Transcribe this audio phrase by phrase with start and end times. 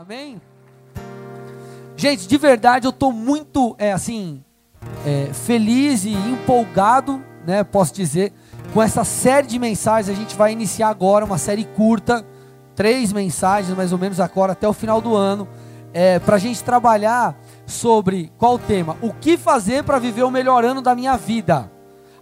[0.00, 0.40] Amém?
[1.96, 4.44] Gente, de verdade eu estou muito, é, assim,
[5.04, 8.32] é, feliz e empolgado, né, posso dizer,
[8.72, 10.16] com essa série de mensagens.
[10.16, 12.24] A gente vai iniciar agora uma série curta,
[12.76, 15.48] três mensagens mais ou menos agora até o final do ano,
[15.92, 17.36] é, para a gente trabalhar
[17.66, 18.96] sobre qual o tema?
[19.02, 21.68] O que fazer para viver o melhor ano da minha vida?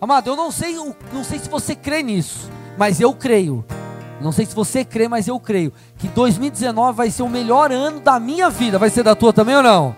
[0.00, 0.76] Amado, eu não sei,
[1.12, 3.62] não sei se você crê nisso, mas eu creio.
[4.20, 8.00] Não sei se você crê, mas eu creio que 2019 vai ser o melhor ano
[8.00, 8.78] da minha vida.
[8.78, 9.94] Vai ser da tua também ou não?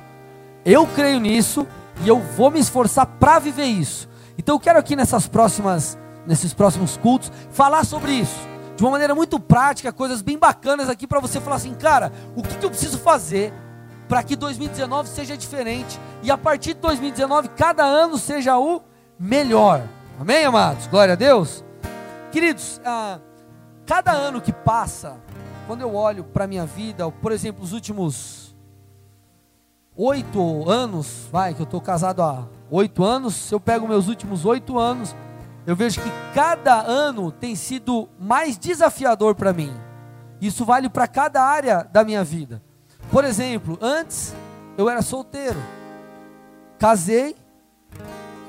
[0.64, 1.66] Eu creio nisso
[2.02, 4.08] e eu vou me esforçar para viver isso.
[4.36, 5.96] Então eu quero aqui nessas próximas,
[6.26, 11.04] nesses próximos cultos falar sobre isso de uma maneira muito prática, coisas bem bacanas aqui
[11.04, 13.52] para você falar assim, cara, o que, que eu preciso fazer
[14.08, 18.80] para que 2019 seja diferente e a partir de 2019 cada ano seja o
[19.18, 19.82] melhor.
[20.20, 20.86] Amém, amados?
[20.86, 21.64] Glória a Deus.
[22.30, 23.18] Queridos, ah,
[23.88, 25.16] cada ano que passa,
[25.66, 28.54] quando eu olho para a minha vida, por exemplo, os últimos
[29.96, 34.44] oito anos, vai, que eu estou casado há oito anos, se eu pego meus últimos
[34.44, 35.16] oito anos,
[35.66, 39.72] eu vejo que cada ano tem sido mais desafiador para mim.
[40.38, 42.62] Isso vale para cada área da minha vida.
[43.10, 44.34] Por exemplo, antes
[44.76, 45.58] eu era solteiro,
[46.78, 47.34] casei,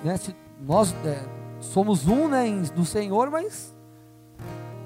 [0.04, 0.20] né,
[0.60, 1.24] nós é,
[1.62, 3.79] somos um né, do Senhor, mas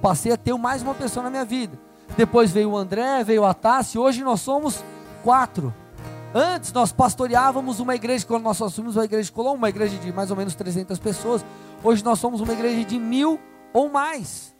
[0.03, 1.79] passei a ter mais uma pessoa na minha vida.
[2.17, 4.83] Depois veio o André, veio a Tassi, hoje nós somos
[5.23, 5.73] quatro.
[6.35, 10.11] Antes nós pastoreávamos uma igreja, quando nós assumimos uma igreja de Colombo, uma igreja de
[10.11, 11.45] mais ou menos 300 pessoas.
[11.81, 13.39] Hoje nós somos uma igreja de mil
[13.71, 14.53] ou mais.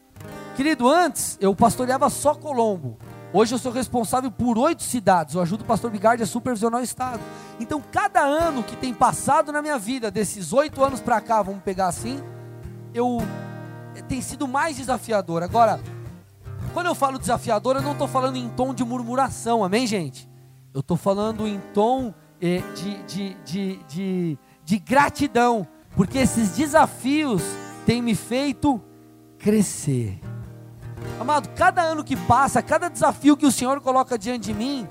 [0.55, 2.97] Querido, antes eu pastoreava só Colombo.
[3.33, 5.35] Hoje eu sou responsável por oito cidades.
[5.35, 7.19] Eu ajudo o pastor Bigardi a supervisionar o estado.
[7.59, 11.63] Então, cada ano que tem passado na minha vida, desses oito anos para cá, vamos
[11.63, 12.23] pegar assim,
[12.93, 13.17] eu
[14.01, 15.43] tem sido mais desafiador.
[15.43, 15.79] Agora,
[16.73, 20.27] quando eu falo desafiador, eu não estou falando em tom de murmuração, amém, gente?
[20.73, 27.43] Eu estou falando em tom eh, de, de, de, de, de gratidão, porque esses desafios
[27.85, 28.81] têm me feito
[29.37, 30.19] crescer.
[31.19, 34.87] Amado, cada ano que passa, cada desafio que o Senhor coloca diante de mim,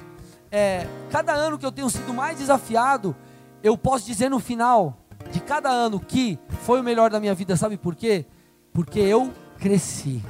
[0.51, 3.17] é, cada ano que eu tenho sido mais desafiado,
[3.63, 4.99] eu posso dizer no final
[5.31, 8.27] de cada ano que foi o melhor da minha vida, sabe por quê?
[8.73, 10.23] Porque eu cresci.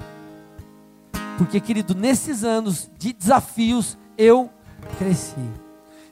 [1.38, 4.50] Porque, querido, nesses anos de desafios, eu
[4.98, 5.41] cresci.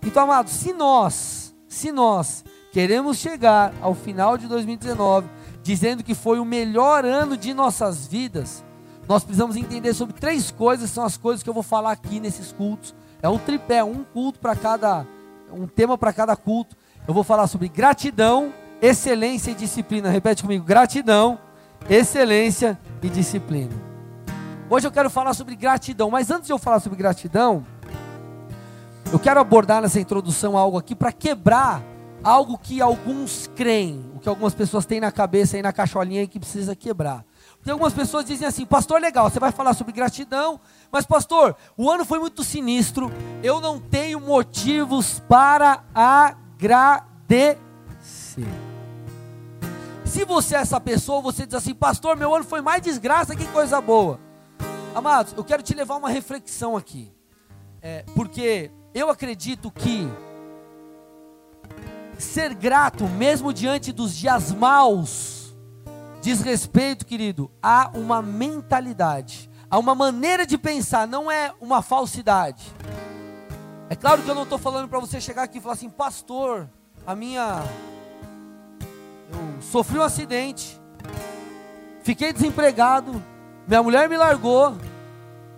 [0.04, 5.28] Então, amado, se nós, se nós queremos chegar ao final de 2019
[5.62, 8.64] dizendo que foi o melhor ano de nossas vidas,
[9.06, 12.52] nós precisamos entender sobre três coisas, são as coisas que eu vou falar aqui nesses
[12.52, 12.94] cultos.
[13.20, 15.06] É um tripé, um culto para cada,
[15.52, 16.76] um tema para cada culto.
[17.06, 20.10] Eu vou falar sobre gratidão, excelência e disciplina.
[20.10, 21.38] Repete comigo: gratidão,
[21.88, 23.74] excelência e disciplina.
[24.68, 27.66] Hoje eu quero falar sobre gratidão, mas antes de eu falar sobre gratidão,
[29.12, 31.82] eu quero abordar nessa introdução algo aqui para quebrar
[32.22, 36.28] algo que alguns creem, o que algumas pessoas têm na cabeça e na caixolinha e
[36.28, 37.24] que precisa quebrar.
[37.64, 41.90] Tem algumas pessoas dizem assim, pastor, legal, você vai falar sobre gratidão, mas pastor, o
[41.90, 47.58] ano foi muito sinistro, eu não tenho motivos para agradecer.
[50.10, 53.46] Se você é essa pessoa, você diz assim, pastor, meu ano foi mais desgraça que
[53.46, 54.18] coisa boa.
[54.92, 57.12] Amados, eu quero te levar uma reflexão aqui,
[57.80, 60.08] é, porque eu acredito que
[62.18, 65.54] ser grato, mesmo diante dos dias maus,
[66.20, 72.74] diz respeito, querido, a uma mentalidade, a uma maneira de pensar, não é uma falsidade.
[73.88, 76.68] É claro que eu não estou falando para você chegar aqui e falar assim, pastor,
[77.06, 77.62] a minha.
[79.60, 80.80] Sofri um acidente,
[82.02, 83.22] fiquei desempregado,
[83.68, 84.76] minha mulher me largou,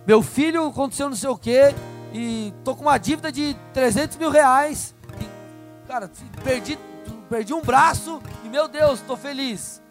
[0.05, 1.73] meu filho aconteceu não sei o que,
[2.13, 6.11] e tô com uma dívida de 300 mil reais, e, cara,
[6.43, 6.77] perdi,
[7.29, 9.81] perdi um braço, e meu Deus, estou feliz.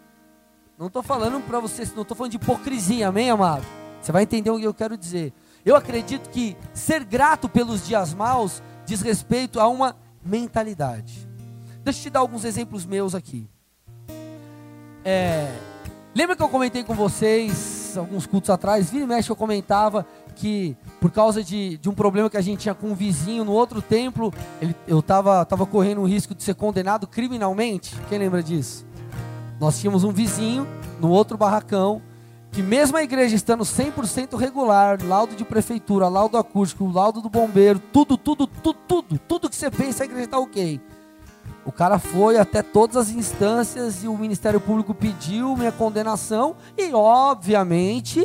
[0.79, 3.65] Não estou falando para você, não estou falando de hipocrisia, amém, amado?
[4.01, 5.33] Você vai entender o que eu quero dizer.
[5.65, 11.29] Eu acredito que ser grato pelos dias maus diz respeito a uma mentalidade.
[11.85, 13.49] Deixa eu te dar alguns exemplos meus aqui.
[15.05, 15.51] É,
[16.15, 18.91] lembra que eu comentei com vocês alguns cultos atrás?
[18.91, 22.61] Vira e mexe eu comentava que por causa de, de um problema que a gente
[22.61, 26.43] tinha com um vizinho no outro templo, ele, eu estava tava correndo o risco de
[26.43, 27.95] ser condenado criminalmente.
[28.09, 28.87] Quem lembra disso?
[29.61, 30.67] Nós tínhamos um vizinho
[31.01, 32.01] no outro barracão
[32.51, 37.79] que mesmo a igreja estando 100% regular, laudo de prefeitura, laudo acústico, laudo do bombeiro,
[37.79, 40.79] tudo, tudo, tudo, tudo, tudo que você pensa a igreja está ok.
[41.65, 46.93] O cara foi até todas as instâncias e o Ministério Público pediu minha condenação e,
[46.93, 48.21] obviamente,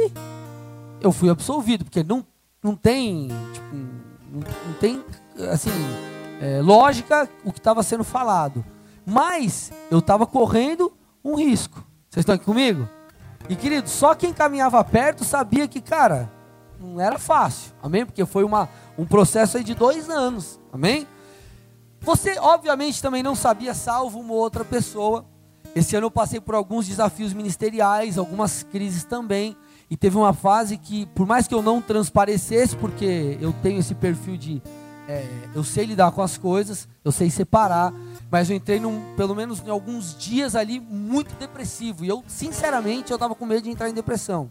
[0.99, 2.25] eu fui absolvido, porque não,
[2.63, 3.75] não tem, tipo,
[4.31, 5.03] não, não tem,
[5.51, 5.69] assim,
[6.41, 8.65] é, lógica o que estava sendo falado.
[9.05, 10.91] Mas eu estava correndo
[11.23, 11.83] um risco.
[12.09, 12.89] Vocês estão aqui comigo?
[13.47, 16.29] E querido, só quem caminhava perto sabia que, cara,
[16.79, 17.71] não era fácil.
[17.81, 18.05] Amém?
[18.05, 18.67] Porque foi uma,
[18.97, 20.59] um processo aí de dois anos.
[20.71, 21.07] Amém?
[22.07, 25.25] Você, obviamente, também não sabia, salvo uma outra pessoa.
[25.75, 29.57] Esse ano eu passei por alguns desafios ministeriais, algumas crises também.
[29.91, 33.93] E teve uma fase que, por mais que eu não transparecesse, porque eu tenho esse
[33.93, 34.61] perfil de.
[35.05, 37.93] É, eu sei lidar com as coisas, eu sei separar,
[38.31, 42.05] mas eu entrei num, pelo menos em alguns dias ali muito depressivo.
[42.05, 44.49] E eu, sinceramente, eu estava com medo de entrar em depressão.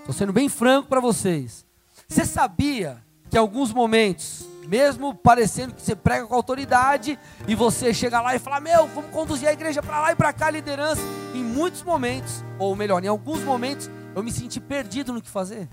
[0.00, 1.64] Estou sendo bem franco para vocês.
[2.08, 2.98] Você sabia
[3.30, 7.18] que em alguns momentos, mesmo parecendo que você prega com autoridade,
[7.48, 10.32] e você chega lá e fala: Meu, vamos conduzir a igreja para lá e para
[10.32, 11.02] cá, liderança.
[11.34, 15.68] Em muitos momentos, ou melhor, em alguns momentos, eu me senti perdido no que fazer.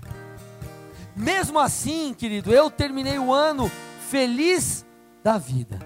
[1.14, 3.70] Mesmo assim, querido, eu terminei o ano
[4.10, 4.84] feliz
[5.22, 5.78] da vida.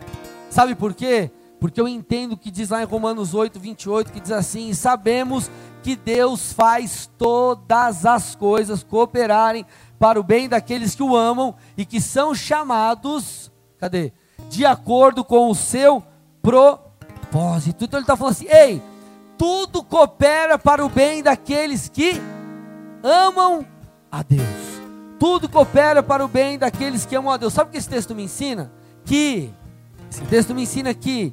[0.49, 1.31] Sabe por quê?
[1.61, 5.51] Porque eu entendo que diz lá em Romanos 8, 28, que diz assim: e sabemos
[5.83, 9.67] que Deus faz todas as coisas cooperarem
[10.03, 14.13] para o bem daqueles que o amam e que são chamados, cadê?
[14.49, 16.03] De acordo com o seu
[16.43, 17.85] propósito.
[17.85, 18.83] Então ele está falando assim: ei,
[19.39, 22.21] tudo coopera para o bem daqueles que
[23.01, 23.65] amam
[24.11, 24.43] a Deus.
[25.21, 27.53] Tudo coopera para o bem daqueles que amam a Deus.
[27.53, 28.73] Sabe o que esse texto me ensina?
[29.05, 29.55] Que
[30.11, 31.33] esse texto me ensina que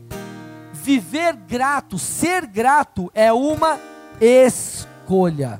[0.73, 3.79] viver grato, ser grato é uma
[4.21, 5.59] escolha.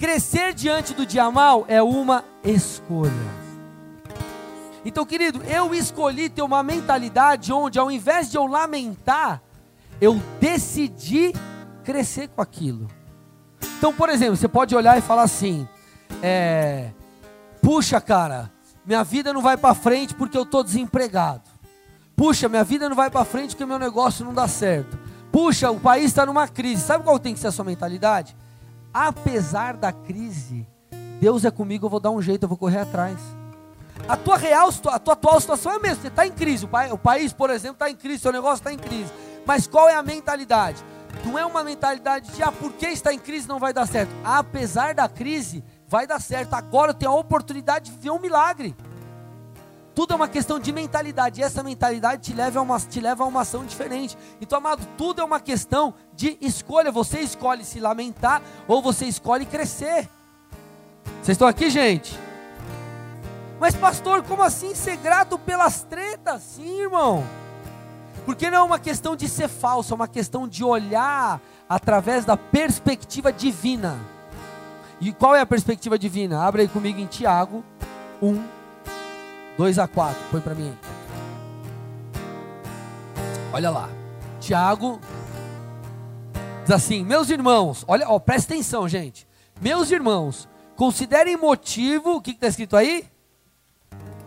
[0.00, 3.12] Crescer diante do dia mal é uma escolha.
[4.82, 9.42] Então, querido, eu escolhi ter uma mentalidade onde, ao invés de eu lamentar,
[10.00, 11.34] eu decidi
[11.84, 12.88] crescer com aquilo.
[13.76, 15.68] Então, por exemplo, você pode olhar e falar assim:
[16.22, 16.92] é,
[17.60, 18.50] puxa, cara,
[18.86, 21.42] minha vida não vai para frente porque eu estou desempregado.
[22.16, 24.98] Puxa, minha vida não vai para frente porque meu negócio não dá certo.
[25.30, 26.80] Puxa, o país está numa crise.
[26.84, 28.34] Sabe qual tem que ser a sua mentalidade?
[28.92, 30.66] Apesar da crise,
[31.20, 33.18] Deus é comigo, eu vou dar um jeito, eu vou correr atrás.
[34.08, 36.02] A tua real, a tua atual situação é a mesma.
[36.02, 36.66] Você está em crise.
[36.90, 38.20] O país, por exemplo, está em crise.
[38.20, 39.12] Seu negócio está em crise.
[39.46, 40.82] Mas qual é a mentalidade?
[41.24, 44.10] Não é uma mentalidade de, ah, porque está em crise não vai dar certo.
[44.24, 46.54] Apesar da crise, vai dar certo.
[46.54, 48.74] Agora eu tenho a oportunidade de ver um milagre.
[50.00, 51.42] Tudo é uma questão de mentalidade.
[51.42, 54.16] E essa mentalidade te leva, a uma, te leva a uma ação diferente.
[54.40, 56.90] Então, amado, tudo é uma questão de escolha.
[56.90, 60.08] Você escolhe se lamentar ou você escolhe crescer.
[61.20, 62.18] Vocês estão aqui, gente?
[63.60, 66.40] Mas, pastor, como assim ser grato pelas tretas?
[66.44, 67.22] Sim, irmão.
[68.24, 72.38] Porque não é uma questão de ser falso, é uma questão de olhar através da
[72.38, 73.98] perspectiva divina.
[74.98, 76.42] E qual é a perspectiva divina?
[76.42, 77.62] Abra aí comigo em Tiago
[78.22, 78.59] 1,
[79.60, 80.16] 2 a 4.
[80.30, 80.74] Põe para mim.
[83.52, 83.90] Olha lá.
[84.40, 84.98] Tiago
[86.62, 89.28] diz assim: Meus irmãos, olha, ó, presta atenção, gente.
[89.60, 93.04] Meus irmãos, considerem motivo, o que está escrito aí?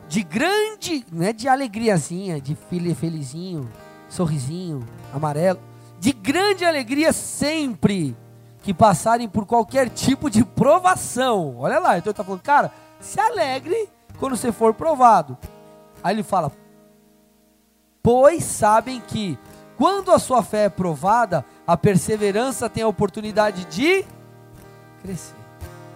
[0.07, 3.67] De grande, não é de alegriazinha, de felizinho,
[4.07, 5.59] sorrisinho, amarelo,
[5.99, 8.15] de grande alegria sempre
[8.61, 11.57] que passarem por qualquer tipo de provação.
[11.57, 13.89] Olha lá, então ele está falando, cara, se alegre
[14.23, 15.37] quando você for provado.
[16.01, 16.49] Aí ele fala,
[18.01, 19.37] pois sabem que
[19.77, 24.05] quando a sua fé é provada, a perseverança tem a oportunidade de
[25.01, 25.35] crescer.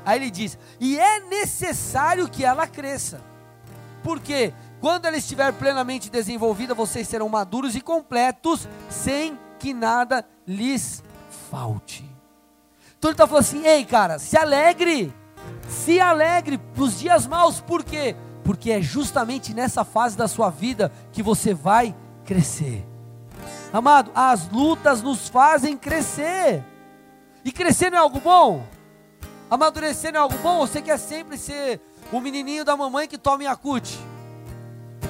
[0.06, 3.22] Aí ele diz, e é necessário que ela cresça.
[4.04, 11.02] Porque quando ela estiver plenamente desenvolvida, vocês serão maduros e completos, sem que nada lhes
[11.50, 12.04] falte.
[13.00, 15.14] Então ele está falando assim: ei, cara, se alegre,
[15.88, 18.14] se alegre nos dias maus, por quê?
[18.44, 22.86] Porque é justamente nessa fase da sua vida que você vai crescer.
[23.72, 26.62] Amado, as lutas nos fazem crescer.
[27.46, 28.66] E crescer não é algo bom?
[29.50, 30.60] Amadurecer não é algo bom?
[30.68, 31.80] Você quer sempre ser
[32.12, 33.98] o menininho da mamãe que toma Yakut?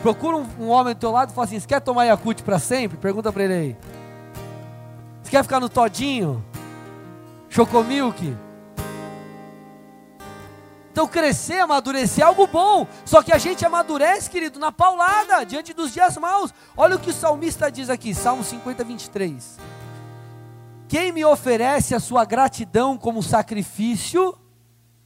[0.04, 2.60] Procura um, um, homem do teu lado e fala assim: Você quer tomar Yakut para
[2.60, 3.00] sempre?
[3.00, 3.78] Pergunta para ele aí.
[5.24, 6.46] Você quer ficar no todinho?
[7.50, 8.38] Chocomilk?
[10.98, 12.88] Então crescer, amadurecer é algo bom.
[13.06, 16.52] Só que a gente amadurece, querido, na paulada, diante dos dias maus.
[16.76, 19.60] Olha o que o salmista diz aqui, Salmo 50, 23.
[20.88, 24.38] Quem me oferece a sua gratidão como sacrifício, o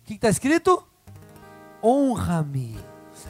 [0.06, 0.82] que está escrito?
[1.84, 2.80] Honra-me.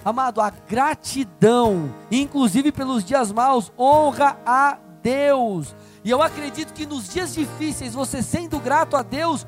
[0.06, 5.75] Amado, a gratidão, inclusive pelos dias maus, honra a Deus.
[6.03, 9.48] E eu acredito que nos dias difíceis, você sendo grato a Deus,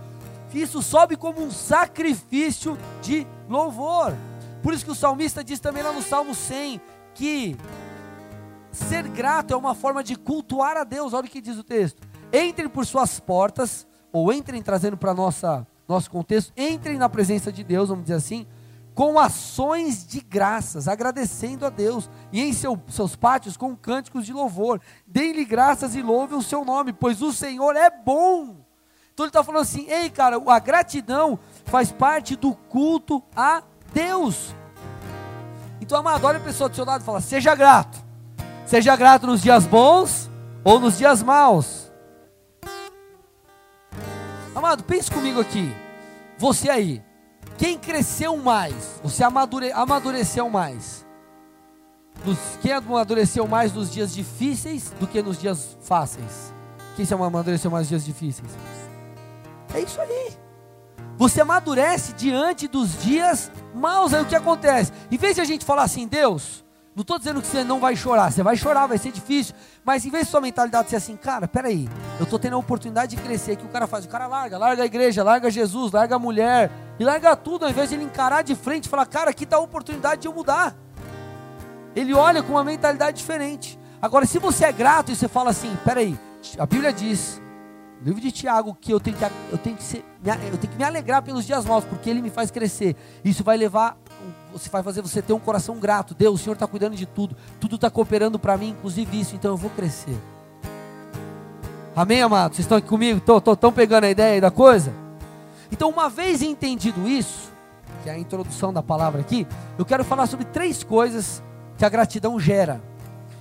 [0.62, 4.14] isso sobe como um sacrifício de louvor.
[4.62, 6.82] Por isso que o salmista diz também lá no Salmo 100
[7.14, 7.58] que
[8.72, 11.14] ser grato é uma forma de cultuar a Deus.
[11.14, 15.68] Olha o que diz o texto: entrem por suas portas, ou entrem trazendo para nossa
[15.88, 18.48] nosso contexto, entrem na presença de Deus, vamos dizer assim,
[18.96, 24.34] com ações de graças, agradecendo a Deus, e em seu, seus pátios com cânticos de
[24.34, 24.80] louvor.
[25.06, 28.64] Deem-lhe graças e louvem o seu nome, pois o Senhor é bom.
[29.14, 33.62] Então ele está falando assim: ei, cara, a gratidão faz parte do culto a
[33.94, 34.56] Deus.
[35.80, 38.02] Então, amado, olha a pessoa do seu lado e fala: seja grato.
[38.66, 40.30] Seja grato nos dias bons
[40.64, 41.92] ou nos dias maus.
[44.56, 45.76] Amado, pense comigo aqui.
[46.38, 47.04] Você aí,
[47.58, 49.00] quem cresceu mais?
[49.04, 51.06] Você amadure, amadureceu mais?
[52.26, 56.54] Nos, quem amadureceu mais nos dias difíceis do que nos dias fáceis?
[56.96, 58.50] Quem se amadureceu mais nos dias difíceis?
[59.74, 60.34] É isso aí.
[61.18, 64.14] Você amadurece diante dos dias maus.
[64.14, 64.92] Aí o que acontece?
[65.12, 66.64] Em vez de a gente falar assim, Deus,
[66.96, 69.56] não estou dizendo que você não vai chorar, você vai chorar, vai ser difícil.
[69.84, 71.90] Mas em vez de sua mentalidade ser assim, cara, peraí,
[72.20, 73.56] eu estou tendo a oportunidade de crescer.
[73.56, 74.06] que o cara faz?
[74.06, 77.72] O cara larga, larga a igreja, larga Jesus, larga a mulher, e larga tudo, ao
[77.72, 80.34] invés de ele encarar de frente e falar, cara, aqui está a oportunidade de eu
[80.34, 80.76] mudar.
[81.96, 83.80] Ele olha com uma mentalidade diferente.
[84.02, 86.20] Agora, se você é grato e você fala assim, peraí,
[86.60, 87.42] a Bíblia diz,
[88.04, 90.84] livro de Tiago que eu tenho que, eu tenho que, ser, eu tenho que me
[90.84, 92.96] alegrar pelos dias maus, porque ele me faz crescer.
[93.24, 93.98] Isso vai levar,
[94.52, 96.14] você vai fazer você ter um coração grato.
[96.14, 99.52] Deus, o Senhor está cuidando de tudo, tudo está cooperando para mim, inclusive isso, então
[99.52, 100.18] eu vou crescer.
[101.96, 102.58] Amém, amados?
[102.58, 103.20] Vocês estão aqui comigo?
[103.20, 104.94] Estão pegando a ideia da coisa?
[105.72, 107.52] Então, uma vez entendido isso,
[108.04, 111.42] que é a introdução da palavra aqui, eu quero falar sobre três coisas
[111.78, 112.82] que a gratidão gera,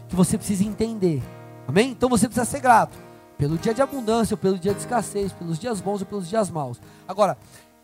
[0.08, 1.22] que você precisa entender.
[1.66, 1.90] Amém?
[1.90, 3.11] Então você precisa ser grato
[3.42, 6.48] pelo dia de abundância, ou pelo dia de escassez, pelos dias bons ou pelos dias
[6.48, 6.80] maus.
[7.08, 7.36] Agora,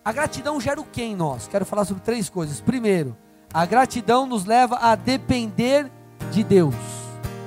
[0.05, 1.49] a gratidão gera o que em nós?
[1.49, 2.61] Quero falar sobre três coisas.
[2.61, 3.17] Primeiro,
[3.53, 5.91] a gratidão nos leva a depender
[6.31, 6.77] de Deus.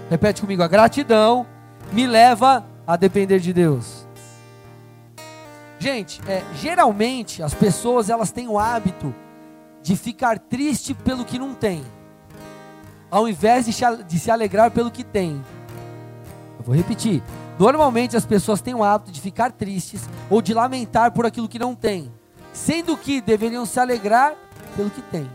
[0.10, 1.48] Repete comigo, a gratidão
[1.94, 4.06] me leva a depender de Deus.
[5.80, 9.16] Gente, é, geralmente as pessoas elas têm o hábito
[9.82, 11.82] de ficar triste pelo que não tem,
[13.10, 15.42] ao invés de, se alegrar pelo que tem.
[16.60, 17.24] Eu vou repetir.
[17.62, 21.60] Normalmente as pessoas têm o hábito de ficar tristes ou de lamentar por aquilo que
[21.60, 22.12] não tem,
[22.52, 24.34] sendo que deveriam se alegrar
[24.76, 25.30] pelo que tem.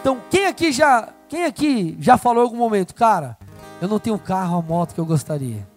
[0.00, 3.36] Então, quem aqui já, quem aqui já falou em algum momento, cara,
[3.82, 5.68] eu não tenho o carro, a moto que eu gostaria.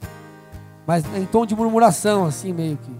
[0.88, 2.96] Mas em tom de murmuração assim meio que.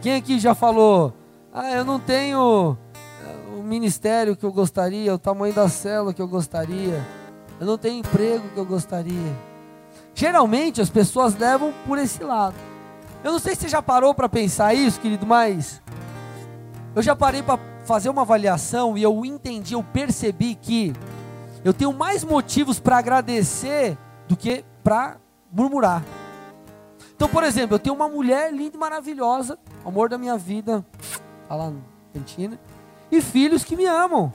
[0.00, 1.12] Quem aqui já falou,
[1.52, 6.22] ah, eu não tenho eh, o ministério que eu gostaria, o tamanho da célula que
[6.22, 7.06] eu gostaria.
[7.60, 9.47] Eu não tenho emprego que eu gostaria.
[10.18, 12.56] Geralmente as pessoas levam por esse lado.
[13.22, 15.80] Eu não sei se você já parou para pensar isso, querido, mas
[16.96, 20.92] eu já parei para fazer uma avaliação e eu entendi, eu percebi que
[21.64, 23.96] eu tenho mais motivos para agradecer
[24.26, 25.18] do que para
[25.52, 26.02] murmurar.
[27.14, 29.56] Então, por exemplo, eu tenho uma mulher linda e maravilhosa,
[29.86, 30.84] amor da minha vida,
[31.48, 31.78] lá na
[32.12, 32.58] cantina,
[33.08, 34.32] e filhos que me amam.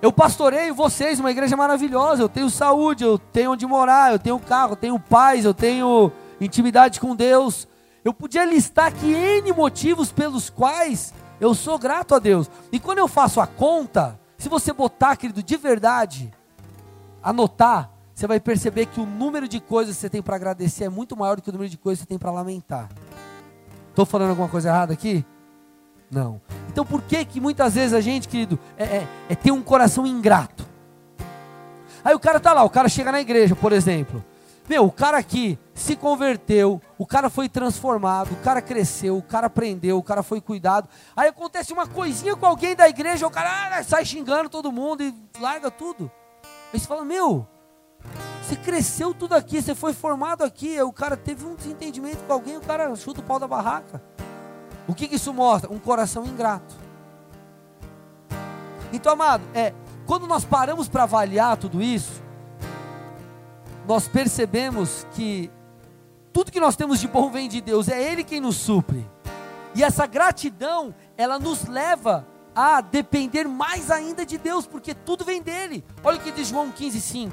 [0.00, 2.22] Eu pastoreio vocês, uma igreja maravilhosa.
[2.22, 6.12] Eu tenho saúde, eu tenho onde morar, eu tenho carro, eu tenho paz, eu tenho
[6.40, 7.66] intimidade com Deus.
[8.04, 12.48] Eu podia listar aqui N motivos pelos quais eu sou grato a Deus.
[12.70, 16.32] E quando eu faço a conta, se você botar, querido, de verdade,
[17.20, 20.88] anotar, você vai perceber que o número de coisas que você tem para agradecer é
[20.88, 22.88] muito maior do que o número de coisas que você tem para lamentar.
[23.90, 25.24] Estou falando alguma coisa errada aqui?
[26.10, 26.40] Não.
[26.68, 30.06] Então por que que muitas vezes a gente, querido, é, é, é ter um coração
[30.06, 30.66] ingrato?
[32.04, 34.24] Aí o cara tá lá, o cara chega na igreja, por exemplo.
[34.68, 39.46] Meu, o cara aqui se converteu, o cara foi transformado, o cara cresceu, o cara
[39.46, 40.88] aprendeu, o cara foi cuidado.
[41.16, 45.02] Aí acontece uma coisinha com alguém da igreja, o cara ah, sai xingando todo mundo
[45.02, 46.10] e larga tudo.
[46.70, 47.46] Aí você fala, meu,
[48.42, 52.58] você cresceu tudo aqui, você foi formado aqui, o cara teve um desentendimento com alguém,
[52.58, 54.02] o cara chuta o pau da barraca.
[54.88, 55.70] O que, que isso mostra?
[55.70, 56.74] Um coração ingrato.
[58.92, 59.74] Então, amado, é,
[60.06, 62.22] quando nós paramos para avaliar tudo isso,
[63.86, 65.50] nós percebemos que
[66.32, 69.06] tudo que nós temos de bom vem de Deus, é Ele quem nos supre.
[69.74, 75.42] E essa gratidão, ela nos leva a depender mais ainda de Deus, porque tudo vem
[75.42, 75.84] dele.
[76.02, 77.30] Olha o que diz João 15,5.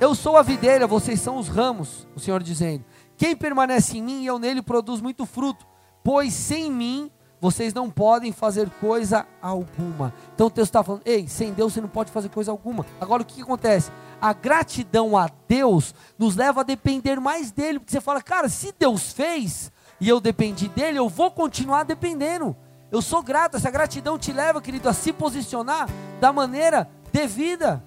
[0.00, 2.84] Eu sou a videira, vocês são os ramos, o Senhor dizendo.
[3.16, 5.66] Quem permanece em mim e eu nele produz muito fruto,
[6.06, 7.10] pois sem mim
[7.40, 10.14] vocês não podem fazer coisa alguma.
[10.32, 12.86] Então o texto está falando, ei, sem Deus você não pode fazer coisa alguma.
[13.00, 13.90] Agora o que, que, acontece?
[14.20, 18.72] A gratidão a Deus nos leva a depender mais dele, porque você fala, cara, se
[18.78, 22.56] Deus fez e eu dependi dele, eu vou continuar dependendo.
[22.92, 25.88] Eu sou grato, essa gratidão te leva, querido, a se posicionar
[26.20, 27.82] da maneira devida.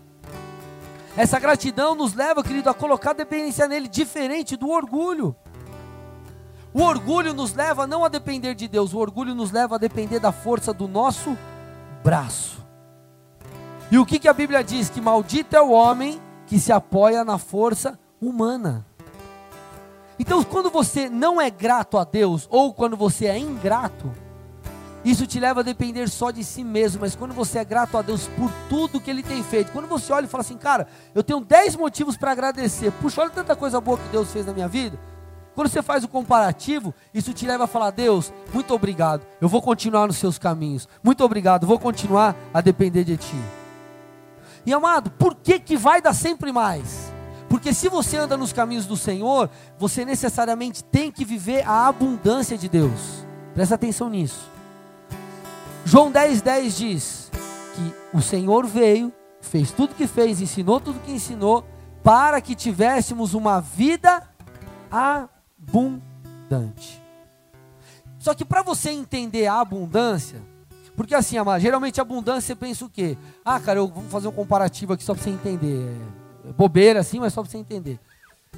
[1.16, 5.34] Essa gratidão nos leva, querido, a colocar dependência nele, diferente do orgulho.
[6.74, 10.20] O orgulho nos leva não a depender de Deus, o orgulho nos leva a depender
[10.20, 11.38] da força do nosso
[12.04, 12.66] braço.
[13.92, 14.90] E o que, que a Bíblia diz?
[14.90, 18.86] Que maldito é o homem que se apoia na força humana.
[20.20, 24.12] Então, quando você não é grato a Deus, ou quando você é ingrato,
[25.04, 28.02] isso te leva a depender só de si mesmo, mas quando você é grato a
[28.02, 31.24] Deus por tudo que Ele tem feito, quando você olha e fala assim, cara, eu
[31.24, 34.68] tenho 10 motivos para agradecer, puxa, olha tanta coisa boa que Deus fez na minha
[34.68, 35.00] vida.
[35.60, 39.62] Quando você faz o comparativo, isso te leva a falar, Deus, muito obrigado, eu vou
[39.62, 43.36] continuar nos seus caminhos, muito obrigado, vou continuar a depender de Ti.
[44.66, 47.12] E amado, por que, que vai dar sempre mais?
[47.50, 52.58] Porque se você anda nos caminhos do Senhor, você necessariamente tem que viver a abundância
[52.58, 53.26] de Deus.
[53.54, 54.50] Presta atenção nisso.
[55.84, 57.32] João 10,10 10 diz
[57.76, 59.12] que o Senhor veio,
[59.42, 61.66] fez tudo que fez, ensinou tudo que ensinou,
[62.02, 64.24] para que tivéssemos uma vida
[64.90, 65.39] abundante.
[68.18, 70.42] Só que para você entender a abundância,
[70.96, 73.18] porque assim, amado, geralmente abundância você pensa o quê?
[73.44, 75.96] Ah, cara, eu vou fazer um comparativo aqui só para você entender.
[76.48, 78.00] É bobeira assim, mas só para você entender.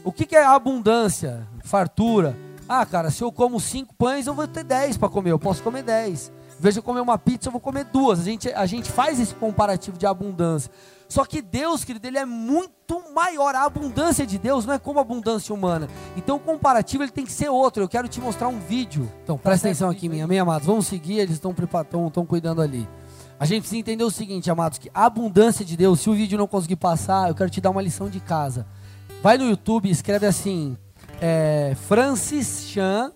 [0.03, 2.35] O que, que é abundância, fartura?
[2.67, 5.61] Ah, cara, se eu como cinco pães, eu vou ter dez para comer, eu posso
[5.61, 6.31] comer dez
[6.69, 8.19] de eu comer uma pizza, eu vou comer duas.
[8.19, 10.69] A gente, a gente faz esse comparativo de abundância.
[11.11, 13.53] Só que Deus, querido, ele é muito maior.
[13.53, 15.89] A abundância de Deus não é como a abundância humana.
[16.15, 17.83] Então o comparativo ele tem que ser outro.
[17.83, 19.11] Eu quero te mostrar um vídeo.
[19.21, 20.65] Então presta atenção aqui, minha, minha amados.
[20.65, 21.53] Vamos seguir, eles estão
[22.07, 22.87] estão cuidando ali.
[23.37, 26.37] A gente precisa entender o seguinte, amados, que a abundância de Deus, se o vídeo
[26.37, 28.65] não conseguir passar, eu quero te dar uma lição de casa.
[29.21, 30.77] Vai no YouTube e escreve assim,
[31.19, 33.11] é, Francis Chan,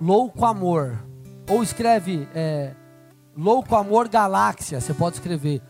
[0.00, 0.98] Louco Amor.
[1.48, 2.74] Ou escreve é,
[3.36, 5.62] Louco Amor Galáxia, você pode escrever.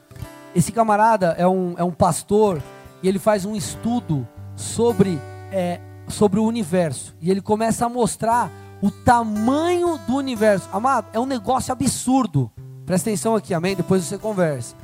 [0.54, 2.62] Esse camarada é um, é um pastor
[3.02, 5.18] e ele faz um estudo sobre,
[5.50, 7.14] é, sobre o universo.
[7.20, 8.50] E ele começa a mostrar
[8.82, 10.68] o tamanho do universo.
[10.72, 12.50] Amado, é um negócio absurdo.
[12.84, 13.76] Presta atenção aqui, amém?
[13.76, 14.74] Depois você conversa.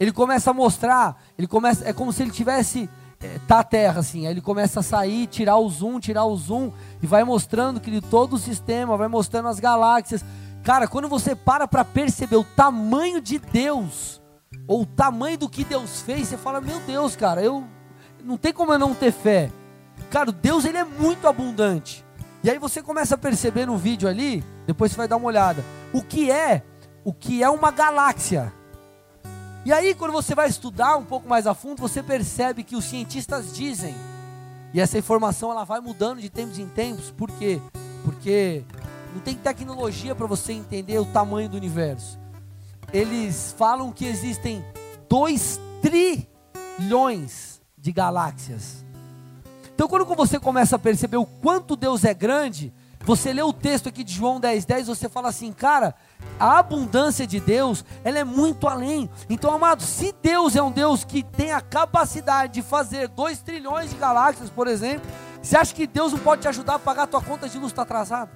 [0.00, 2.88] Ele começa a mostrar, ele começa, é como se ele tivesse
[3.20, 6.36] é, tá a terra assim, aí ele começa a sair, tirar o zoom, tirar o
[6.36, 6.70] zoom
[7.02, 10.24] e vai mostrando que todo o sistema, vai mostrando as galáxias.
[10.62, 14.17] Cara, quando você para para perceber o tamanho de Deus,
[14.66, 17.64] ou o tamanho do que Deus fez, você fala: "Meu Deus, cara, eu
[18.22, 19.50] não tem como eu não ter fé".
[20.10, 22.04] Cara, Deus ele é muito abundante.
[22.42, 25.64] E aí você começa a perceber no vídeo ali, depois você vai dar uma olhada,
[25.92, 26.62] o que é,
[27.04, 28.52] o que é uma galáxia.
[29.64, 32.84] E aí quando você vai estudar um pouco mais a fundo, você percebe que os
[32.84, 33.94] cientistas dizem,
[34.72, 37.60] e essa informação ela vai mudando de tempos em tempos, por quê?
[38.04, 38.64] Porque
[39.12, 42.18] não tem tecnologia para você entender o tamanho do universo.
[42.92, 44.64] Eles falam que existem
[45.08, 48.84] 2 trilhões de galáxias.
[49.74, 52.72] Então, quando você começa a perceber o quanto Deus é grande,
[53.04, 55.94] você lê o texto aqui de João 10, 10, você fala assim, cara,
[56.38, 59.08] a abundância de Deus, ela é muito além.
[59.30, 63.90] Então, amado, se Deus é um Deus que tem a capacidade de fazer 2 trilhões
[63.90, 65.08] de galáxias, por exemplo,
[65.40, 67.70] você acha que Deus não pode te ajudar a pagar a tua conta de luz
[67.70, 68.30] está atrasada?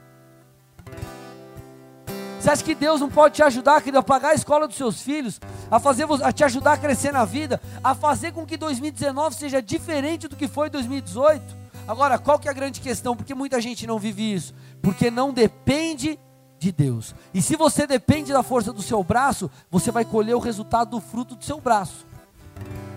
[2.43, 5.01] Você acha que Deus não pode te ajudar, querido, a pagar a escola dos seus
[5.01, 9.37] filhos, a fazer a te ajudar a crescer na vida, a fazer com que 2019
[9.37, 11.57] seja diferente do que foi 2018?
[11.87, 13.15] Agora, qual que é a grande questão?
[13.15, 14.53] Porque muita gente não vive isso,
[14.83, 16.19] porque não depende
[16.59, 17.15] de Deus.
[17.33, 21.01] E se você depende da força do seu braço, você vai colher o resultado do
[21.01, 22.05] fruto do seu braço.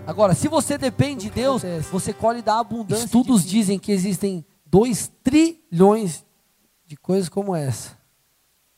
[0.08, 3.04] Agora, se você depende de Deus, você colhe da abundância.
[3.04, 6.24] Estudos dizem que existem 2 trilhões
[6.84, 7.94] de coisas como essa.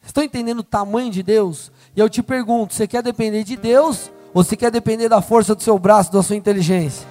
[0.02, 1.70] Estão entendendo o tamanho de Deus?
[1.94, 5.54] E eu te pergunto: você quer depender de Deus ou você quer depender da força
[5.54, 7.06] do seu braço, da sua inteligência?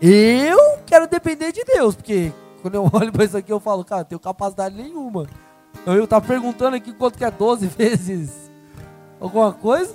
[0.00, 4.02] Eu quero depender de Deus, porque quando eu olho para isso aqui eu falo, cara,
[4.02, 5.26] não tenho capacidade nenhuma.
[5.86, 8.50] Eu estava perguntando aqui quanto que é 12 vezes
[9.20, 9.94] alguma coisa.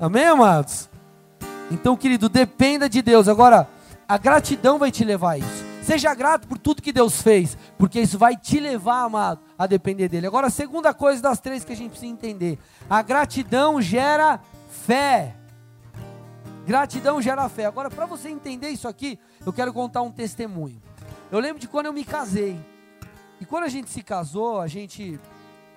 [0.00, 0.90] Amém, amados?
[1.70, 3.28] Então, querido, dependa de Deus.
[3.28, 3.68] Agora,
[4.08, 5.71] a gratidão vai te levar a isso.
[5.82, 10.08] Seja grato por tudo que Deus fez, porque isso vai te levar, amado, a depender
[10.08, 10.28] dele.
[10.28, 15.34] Agora, a segunda coisa das três que a gente precisa entender: a gratidão gera fé.
[16.64, 17.66] Gratidão gera fé.
[17.66, 20.80] Agora, para você entender isso aqui, eu quero contar um testemunho.
[21.32, 22.60] Eu lembro de quando eu me casei.
[23.40, 25.18] E quando a gente se casou, a gente.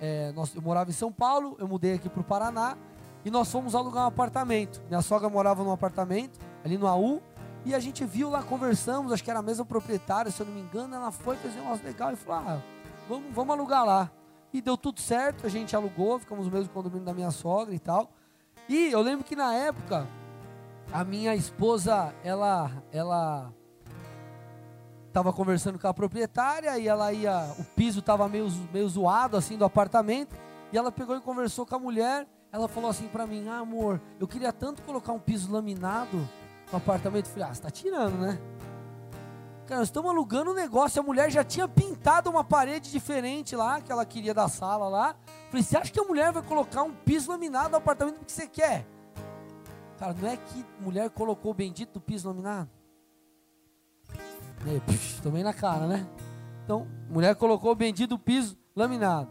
[0.00, 2.76] É, nós, eu morava em São Paulo, eu mudei aqui para o Paraná.
[3.24, 4.80] E nós fomos alugar um apartamento.
[4.88, 7.20] Minha sogra morava num apartamento, ali no AU.
[7.66, 10.54] E a gente viu lá, conversamos, acho que era a mesma proprietária, se eu não
[10.54, 12.62] me engano, ela foi fazer um negócio legal e falou: ah,
[13.08, 14.08] vamos, vamos alugar lá.
[14.52, 17.78] E deu tudo certo, a gente alugou, ficamos no mesmo condomínio da minha sogra e
[17.80, 18.08] tal.
[18.68, 20.06] E eu lembro que na época,
[20.92, 23.52] a minha esposa, ela, ela
[25.08, 29.58] estava conversando com a proprietária e ela ia, o piso estava meio, meio zoado assim
[29.58, 30.36] do apartamento.
[30.72, 32.28] E ela pegou e conversou com a mulher.
[32.52, 36.28] Ela falou assim para mim: ah, amor, eu queria tanto colocar um piso laminado
[36.70, 37.28] no apartamento.
[37.28, 38.38] Falei: ah, você tá tirando, né?
[39.66, 41.00] Cara, nós estamos alugando um negócio.
[41.00, 45.16] A mulher já tinha pintado uma parede diferente lá, que ela queria da sala lá.
[45.50, 48.46] Falei, você acha que a mulher vai colocar um piso laminado no apartamento que você
[48.46, 48.86] quer?
[49.98, 52.70] Cara, não é que mulher colocou o bendito piso laminado?
[54.84, 56.06] Pux, tomei na cara, né?
[56.64, 59.28] Então, mulher colocou o bendito piso laminado.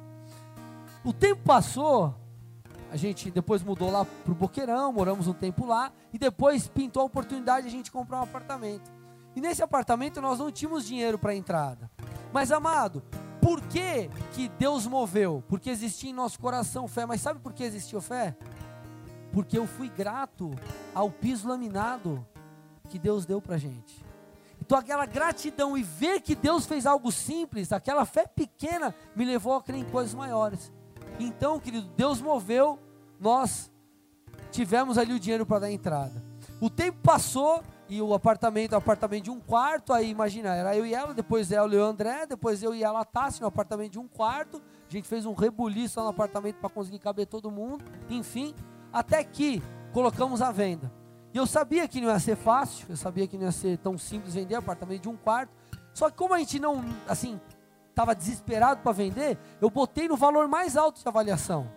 [1.04, 2.16] O tempo passou,
[2.92, 7.06] a gente depois mudou lá pro Boqueirão, moramos um tempo lá, e depois pintou a
[7.06, 8.92] oportunidade de a gente comprar um apartamento.
[9.36, 11.92] E nesse apartamento nós não tínhamos dinheiro para entrada.
[12.32, 13.04] Mas amado,
[13.42, 15.44] por que, que Deus moveu?
[15.48, 17.06] Porque existia em nosso coração fé.
[17.06, 18.36] Mas sabe por que existiu fé?
[19.32, 20.52] Porque eu fui grato
[20.94, 22.26] ao piso laminado
[22.90, 24.04] que Deus deu para gente.
[24.60, 29.54] Então aquela gratidão e ver que Deus fez algo simples, aquela fé pequena, me levou
[29.54, 30.74] a crer em coisas maiores.
[31.20, 32.80] Então, querido, Deus moveu,
[33.20, 33.72] nós
[34.52, 36.24] tivemos ali o dinheiro para dar entrada.
[36.60, 40.76] O tempo passou, e o apartamento é um apartamento de um quarto, aí imagina, era
[40.76, 43.94] eu e ela, depois ela e o André, depois eu e ela Tassi no apartamento
[43.94, 47.52] de um quarto, a gente fez um rebuliço lá no apartamento para conseguir caber todo
[47.52, 48.56] mundo, enfim,
[48.92, 49.62] até que
[49.94, 50.92] colocamos a venda.
[51.34, 53.98] E eu sabia que não ia ser fácil, eu sabia que não ia ser tão
[53.98, 55.52] simples vender apartamento de um quarto,
[55.94, 57.40] só que como a gente não, assim,
[57.96, 61.72] estava desesperado para vender, eu botei no valor mais alto de avaliação.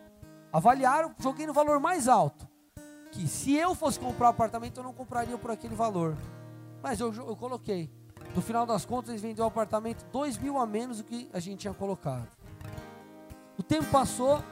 [0.53, 2.49] Avaliaram, joguei no valor mais alto
[3.11, 6.17] que se eu fosse comprar um apartamento, eu não compraria por aquele valor.
[6.83, 7.91] Mas eu, eu coloquei.
[8.35, 11.41] No final das contas, eles venderam o apartamento 2 mil a menos do que a
[11.41, 12.29] gente tinha colocado.
[13.57, 14.43] O tempo passou,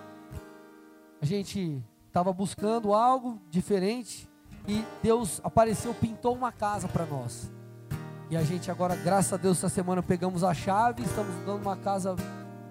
[1.21, 4.29] a gente estava buscando algo diferente
[4.67, 7.51] e Deus apareceu, pintou uma casa para nós.
[8.29, 11.77] E a gente agora, graças a Deus, essa semana pegamos a chave, estamos dando uma
[11.77, 12.17] casa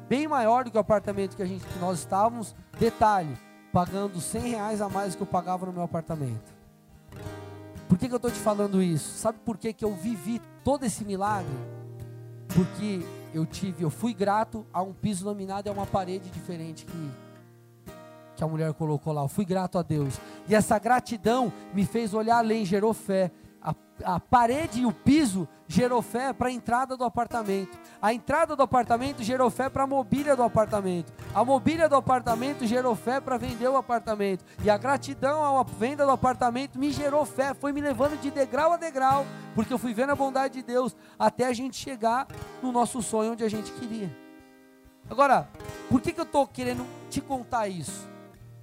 [0.09, 2.53] bem maior do que o apartamento que a gente que nós estávamos.
[2.77, 3.37] Detalhe,
[3.71, 6.53] pagando 100 reais a mais do que eu pagava no meu apartamento.
[7.87, 9.17] Por que, que eu estou te falando isso?
[9.17, 11.55] Sabe por que, que eu vivi todo esse milagre?
[12.49, 16.85] Porque eu tive, eu fui grato a um piso laminado e a uma parede diferente
[16.85, 17.11] que,
[18.35, 19.21] que a mulher colocou lá.
[19.21, 20.19] Eu fui grato a Deus.
[20.49, 23.31] E essa gratidão me fez olhar além, gerou fé
[24.03, 27.77] a parede e o piso gerou fé para a entrada do apartamento.
[28.01, 31.11] A entrada do apartamento gerou fé para a mobília do apartamento.
[31.33, 34.43] A mobília do apartamento gerou fé para vender o apartamento.
[34.63, 38.73] E a gratidão à venda do apartamento me gerou fé, foi me levando de degrau
[38.73, 42.27] a degrau, porque eu fui vendo a bondade de Deus até a gente chegar
[42.61, 44.15] no nosso sonho onde a gente queria.
[45.09, 45.47] Agora,
[45.89, 48.14] por que, que eu estou querendo te contar isso?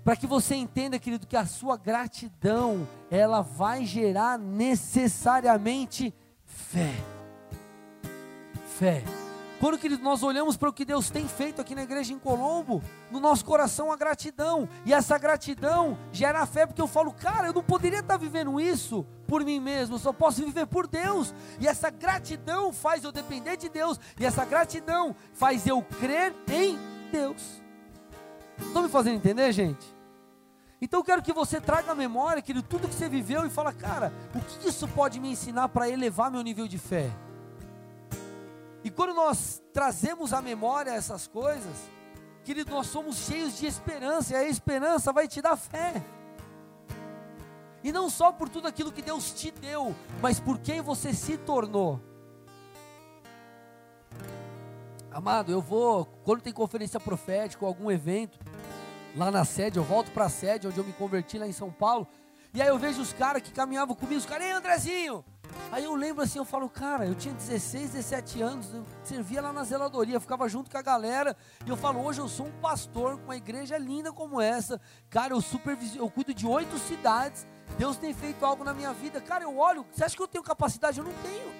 [0.04, 6.12] Para que você entenda, querido, que a sua gratidão, ela vai gerar necessariamente
[6.44, 6.94] fé.
[8.78, 9.04] Fé.
[9.60, 12.82] Quando, querido, nós olhamos para o que Deus tem feito aqui na igreja em Colombo,
[13.12, 17.52] no nosso coração a gratidão, e essa gratidão gera fé, porque eu falo, cara, eu
[17.52, 21.68] não poderia estar vivendo isso por mim mesmo, eu só posso viver por Deus, e
[21.68, 26.76] essa gratidão faz eu depender de Deus, e essa gratidão faz eu crer em
[27.12, 27.61] Deus.
[28.66, 29.94] Estão me fazendo entender, gente?
[30.80, 33.72] Então eu quero que você traga à memória, querido, tudo que você viveu e fala,
[33.72, 37.08] cara, o que isso pode me ensinar para elevar meu nível de fé?
[38.82, 41.72] E quando nós trazemos à memória essas coisas,
[42.44, 46.02] querido, nós somos cheios de esperança, e a esperança vai te dar fé.
[47.84, 51.36] E não só por tudo aquilo que Deus te deu, mas por quem você se
[51.36, 52.00] tornou.
[55.12, 58.38] Amado, eu vou, quando tem conferência profética ou algum evento,
[59.14, 61.70] lá na sede, eu volto para a sede onde eu me converti lá em São
[61.70, 62.06] Paulo.
[62.54, 65.24] E aí eu vejo os caras que caminhavam comigo, os caras, ei Andrezinho!
[65.70, 69.52] Aí eu lembro assim, eu falo, cara, eu tinha 16, 17 anos, eu servia lá
[69.52, 73.16] na zeladoria, ficava junto com a galera, e eu falo, hoje eu sou um pastor
[73.18, 77.46] com uma igreja linda como essa, cara, eu supervisiono, eu cuido de oito cidades,
[77.78, 80.44] Deus tem feito algo na minha vida, cara, eu olho, você acha que eu tenho
[80.44, 80.98] capacidade?
[80.98, 81.52] Eu não tenho.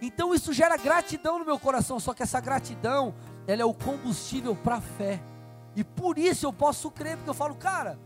[0.00, 3.14] Então isso gera gratidão no meu coração, só que essa gratidão,
[3.46, 5.20] ela é o combustível para a fé.
[5.78, 7.96] E por isso eu posso crer, porque eu falo, cara,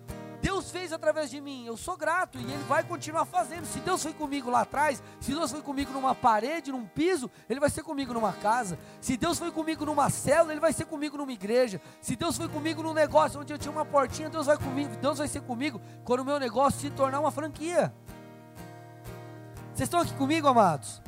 [0.43, 3.65] Deus fez através de mim, eu sou grato e Ele vai continuar fazendo.
[3.65, 7.59] Se Deus foi comigo lá atrás, se Deus foi comigo numa parede, num piso, Ele
[7.59, 8.79] vai ser comigo numa casa.
[9.01, 11.81] Se Deus foi comigo numa célula, Ele vai ser comigo numa igreja.
[12.03, 15.17] Se Deus foi comigo num negócio onde eu tinha uma portinha, Deus vai comigo, Deus
[15.17, 17.91] vai ser comigo quando o meu negócio se tornar uma franquia.
[19.73, 21.01] Vocês estão aqui comigo, amados?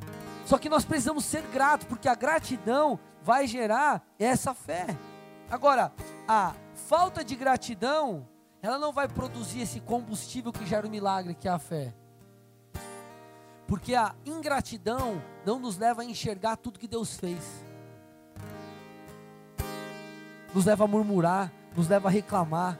[0.46, 4.86] Só que nós precisamos ser gratos, porque a gratidão vai gerar essa fé.
[5.50, 5.92] Agora,
[6.26, 6.54] a
[6.88, 8.26] falta de gratidão,
[8.62, 11.94] ela não vai produzir esse combustível que gera o milagre, que é a fé.
[13.66, 17.42] Porque a ingratidão não nos leva a enxergar tudo que Deus fez.
[20.54, 22.78] Nos leva a murmurar, nos leva a reclamar.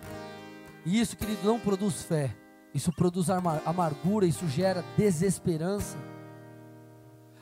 [0.85, 2.35] E isso, querido, não produz fé.
[2.73, 5.97] Isso produz amargura, isso gera desesperança.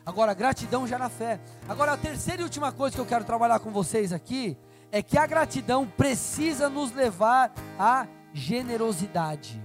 [0.04, 1.40] Agora, gratidão gera fé.
[1.68, 4.56] Agora, a terceira e última coisa que eu quero trabalhar com vocês aqui
[4.92, 9.60] é que a gratidão precisa nos levar à generosidade.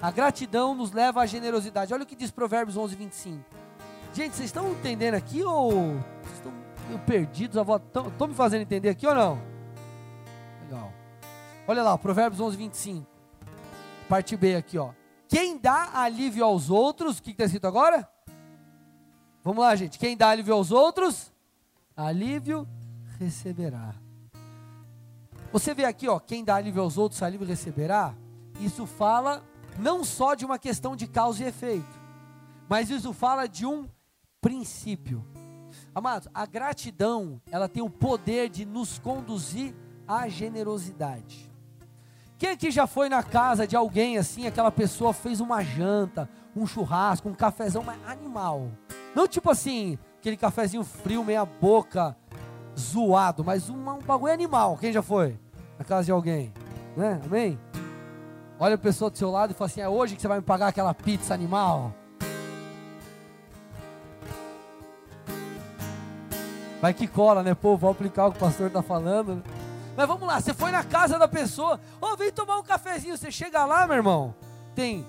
[0.00, 1.92] A gratidão nos leva à generosidade.
[1.92, 3.44] Olha o que diz Provérbios 11, 25.
[4.14, 5.70] Gente, vocês estão entendendo aqui ou
[6.22, 6.52] vocês estão
[6.88, 7.56] meio perdidos?
[7.58, 9.38] Estão me fazendo entender aqui ou não?
[10.62, 10.92] Legal.
[11.68, 13.06] Olha lá, Provérbios 11, 25.
[14.08, 14.92] Parte B aqui, ó.
[15.28, 18.08] Quem dá alívio aos outros, o que está escrito agora?
[19.42, 19.98] Vamos lá, gente.
[19.98, 21.32] Quem dá alívio aos outros,
[21.94, 22.66] alívio
[23.18, 23.94] receberá.
[25.56, 28.14] Você vê aqui, ó, quem dá alívio aos outros, alívio receberá.
[28.60, 29.42] Isso fala
[29.78, 31.98] não só de uma questão de causa e efeito,
[32.68, 33.88] mas isso fala de um
[34.38, 35.26] princípio.
[35.94, 39.74] Amados, a gratidão, ela tem o poder de nos conduzir
[40.06, 41.50] à generosidade.
[42.36, 46.66] Quem aqui já foi na casa de alguém assim, aquela pessoa fez uma janta, um
[46.66, 48.70] churrasco, um cafezão animal.
[49.14, 52.14] Não tipo assim, aquele cafezinho frio, meia boca,
[52.78, 54.76] zoado, mas um, um bagulho animal.
[54.76, 55.45] Quem já foi
[55.78, 56.52] na casa de alguém?
[56.96, 57.20] Né?
[57.24, 57.58] Amém?
[58.58, 60.44] Olha a pessoa do seu lado e fala assim: é hoje que você vai me
[60.44, 61.92] pagar aquela pizza animal?
[66.80, 67.54] Vai que cola, né?
[67.54, 69.42] Pô, vou aplicar o que o pastor está falando.
[69.96, 73.16] Mas vamos lá, você foi na casa da pessoa, ô, oh, vem tomar um cafezinho.
[73.16, 74.34] Você chega lá, meu irmão,
[74.74, 75.06] tem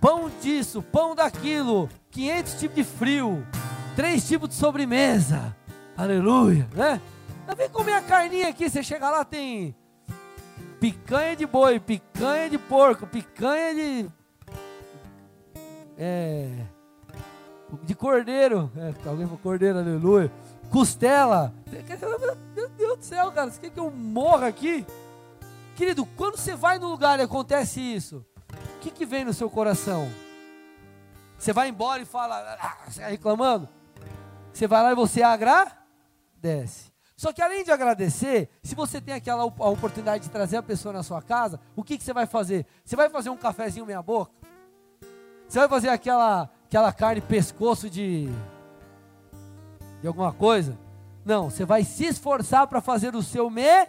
[0.00, 3.44] pão disso, pão daquilo, 500 tipos de frio,
[3.96, 5.56] três tipos de sobremesa.
[5.96, 7.00] Aleluia, né?
[7.56, 9.74] Vem comer a carninha aqui, você chega lá, tem
[10.82, 14.10] picanha de boi, picanha de porco, picanha de.
[15.96, 16.66] É.
[17.84, 18.70] De cordeiro.
[18.76, 20.30] É, alguém falou cordeiro, aleluia
[20.72, 21.54] costela.
[22.56, 24.86] Meu Deus do céu, cara, você quer que eu morra aqui?
[25.76, 29.50] Querido, quando você vai no lugar e acontece isso, o que, que vem no seu
[29.50, 30.10] coração?
[31.38, 33.68] Você vai embora e fala, ah, você está reclamando?
[34.52, 36.91] Você vai lá e você agradece.
[37.22, 40.92] Só que além de agradecer, se você tem aquela a oportunidade de trazer a pessoa
[40.92, 42.66] na sua casa, o que, que você vai fazer?
[42.84, 44.32] Você vai fazer um cafezinho meia boca?
[45.46, 48.28] Você vai fazer aquela, aquela carne pescoço de
[50.00, 50.76] de alguma coisa.
[51.24, 53.86] Não, você vai se esforçar para fazer o seu me.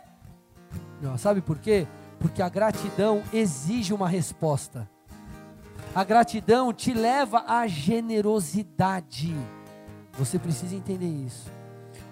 [1.02, 1.88] Não, sabe por quê?
[2.20, 4.88] Porque a gratidão exige uma resposta.
[5.96, 9.36] A gratidão te leva à generosidade.
[10.20, 11.63] Você precisa entender isso.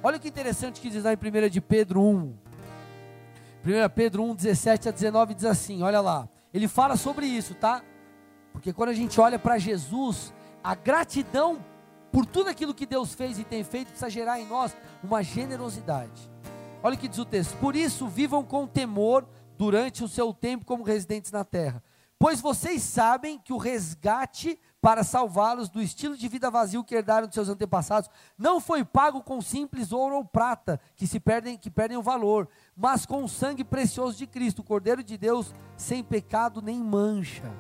[0.04, 2.34] Olha que interessante que diz lá em 1 de Pedro 1.
[3.64, 6.28] 1 Pedro 1, 17 a 19 diz assim: olha lá.
[6.52, 7.84] Ele fala sobre isso, tá?
[8.52, 10.34] Porque quando a gente olha para Jesus,
[10.64, 11.64] a gratidão
[12.12, 16.30] por tudo aquilo que Deus fez e tem feito, precisa gerar em nós uma generosidade.
[16.82, 20.66] Olha o que diz o texto: Por isso, vivam com temor durante o seu tempo
[20.66, 21.84] como residentes na terra,
[22.18, 27.28] pois vocês sabem que o resgate para salvá-los do estilo de vida vazio que herdaram
[27.28, 31.70] de seus antepassados não foi pago com simples ouro ou prata, que se perdem, que
[31.70, 36.04] perdem o valor, mas com o sangue precioso de Cristo, o Cordeiro de Deus, sem
[36.04, 37.52] pecado nem mancha.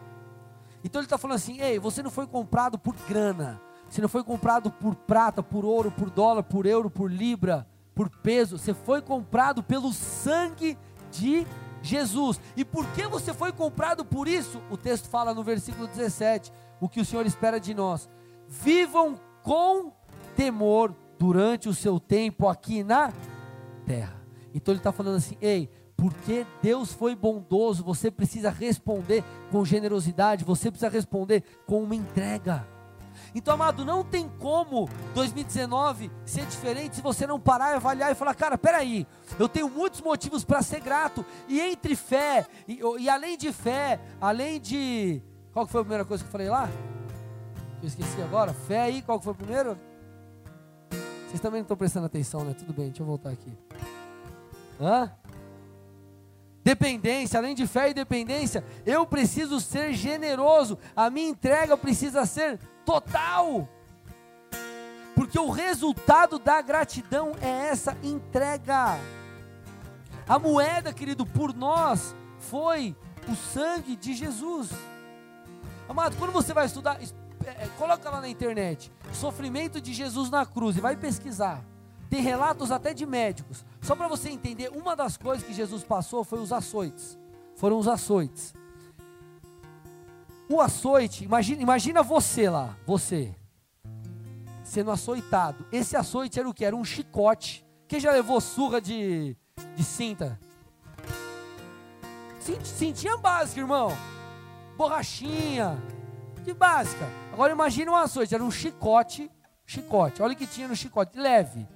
[0.84, 4.23] Então ele está falando assim: ei, você não foi comprado por grana você não foi
[4.23, 8.57] comprado por prata, por ouro, por dólar, por euro, por libra, por peso.
[8.57, 10.77] Você foi comprado pelo sangue
[11.12, 11.45] de
[11.81, 12.39] Jesus.
[12.55, 14.62] E por que você foi comprado por isso?
[14.71, 18.09] O texto fala no versículo 17: o que o Senhor espera de nós.
[18.47, 19.93] Vivam com
[20.35, 23.13] temor durante o seu tempo aqui na
[23.85, 24.19] terra.
[24.53, 30.43] Então ele está falando assim: ei, porque Deus foi bondoso, você precisa responder com generosidade,
[30.43, 32.67] você precisa responder com uma entrega.
[33.33, 38.15] Então, amado, não tem como 2019 ser diferente se você não parar e avaliar e
[38.15, 39.07] falar, cara, peraí,
[39.39, 41.25] eu tenho muitos motivos para ser grato.
[41.47, 45.21] E entre fé, e, e, além de fé, além de.
[45.53, 46.69] Qual foi a primeira coisa que eu falei lá?
[47.81, 48.53] Eu esqueci agora.
[48.53, 49.77] Fé aí, qual foi o primeiro?
[51.27, 52.53] Vocês também não estão prestando atenção, né?
[52.53, 53.51] Tudo bem, deixa eu voltar aqui.
[54.79, 55.11] Hã?
[56.63, 60.77] Dependência, além de fé e dependência, eu preciso ser generoso.
[60.95, 63.67] A minha entrega precisa ser total.
[65.15, 68.97] Porque o resultado da gratidão é essa entrega.
[70.27, 72.95] A moeda, querido, por nós foi
[73.27, 74.69] o sangue de Jesus.
[75.91, 77.01] Amado, quando você vai estudar,
[77.45, 81.62] é, é, coloca lá na internet, sofrimento de Jesus na cruz e vai pesquisar.
[82.10, 83.65] Tem relatos até de médicos.
[83.82, 87.19] Só para você entender, uma das coisas que Jesus passou foi os açoites.
[87.58, 88.54] Foram os açoites.
[90.47, 93.36] O açoite, imagina, imagina você lá, você,
[94.63, 95.67] sendo açoitado.
[95.73, 96.63] Esse açoite era o que?
[96.63, 97.65] Era um chicote.
[97.86, 99.36] Quem já levou surra de,
[99.75, 100.39] de cinta?
[102.63, 103.91] Cintinha básica, irmão.
[104.81, 105.77] Borrachinha.
[106.43, 107.07] De básica.
[107.31, 109.29] Agora imagine um açoite, era um chicote.
[109.63, 110.23] Chicote.
[110.23, 111.19] Olha o que tinha no chicote.
[111.19, 111.67] Leve.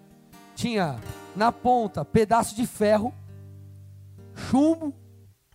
[0.55, 0.99] Tinha
[1.35, 3.13] na ponta pedaço de ferro,
[4.49, 4.91] chumbo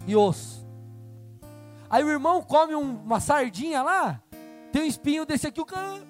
[0.06, 0.64] e osso.
[1.88, 4.22] Aí o irmão come um, uma sardinha lá,
[4.70, 6.02] tem um espinho desse aqui, o cara.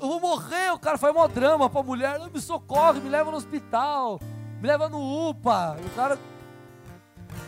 [0.00, 3.36] Eu vou morrer, o cara faz mó drama pra mulher, me socorre, me leva no
[3.36, 4.18] hospital,
[4.62, 5.76] me leva no UPA.
[5.84, 6.18] O cara.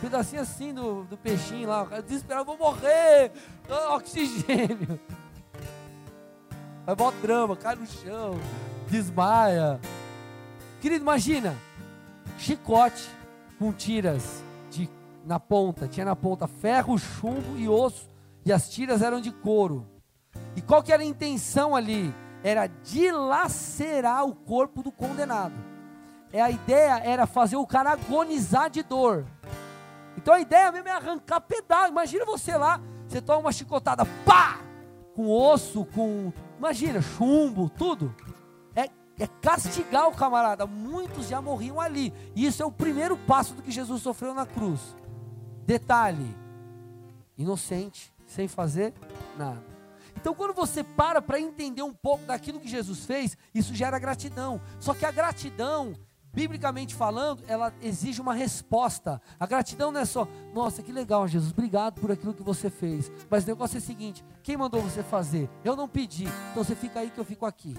[0.01, 3.31] Pedacinho assim do, do peixinho lá, o cara desesperado, vou morrer,
[3.91, 4.99] oxigênio.
[6.85, 8.39] Faz mó drama, cai no chão,
[8.87, 9.79] desmaia.
[10.81, 11.55] Querido, imagina,
[12.37, 13.07] chicote
[13.59, 14.43] com tiras
[15.29, 18.09] na ponta, tinha na ponta ferro, chumbo e osso,
[18.43, 19.85] e as tiras eram de couro.
[20.55, 22.13] E qual que era a intenção ali?
[22.43, 25.53] Era dilacerar o corpo do condenado.
[26.33, 29.25] É a ideia era fazer o cara agonizar de dor.
[30.17, 31.91] Então a ideia mesmo é arrancar pedaço.
[31.91, 34.59] Imagina você lá, você toma uma chicotada, pá!
[35.15, 36.31] Com osso, com.
[36.57, 38.15] Imagina, chumbo, tudo.
[38.75, 40.65] É, é castigar o camarada.
[40.65, 42.13] Muitos já morriam ali.
[42.35, 44.95] E isso é o primeiro passo do que Jesus sofreu na cruz.
[45.65, 46.35] Detalhe:
[47.37, 48.93] inocente, sem fazer
[49.37, 49.69] nada.
[50.15, 54.61] Então, quando você para para entender um pouco daquilo que Jesus fez, isso gera gratidão.
[54.79, 55.93] Só que a gratidão,
[56.39, 59.21] biblicamente falando, ela exige uma resposta.
[59.37, 63.11] A gratidão não é só, nossa, que legal, Jesus, obrigado por aquilo que você fez.
[63.29, 65.49] Mas o negócio é o seguinte: quem mandou você fazer?
[65.65, 67.75] Eu não pedi, então você fica aí que eu fico aqui.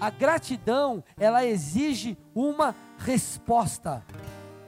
[0.00, 4.04] A gratidão, ela exige uma resposta.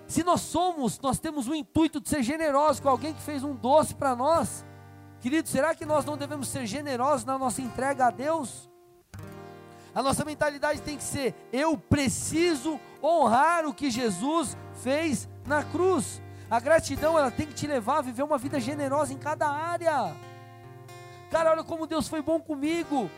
[0.07, 3.57] Se nós somos, nós temos o intuito de ser generosos com alguém que fez um
[3.57, 4.65] doce para nós,
[5.21, 8.71] querido, será que nós não devemos ser generosos na nossa entrega a Deus?
[9.95, 16.21] A nossa mentalidade tem que ser: eu preciso honrar o que Jesus fez na cruz.
[16.51, 20.15] A gratidão ela tem que te levar a viver uma vida generosa em cada área.
[21.31, 23.11] Cara, olha como Deus foi bom comigo.